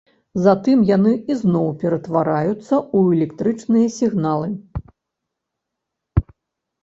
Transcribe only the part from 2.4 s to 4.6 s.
ў электрычныя сігналы.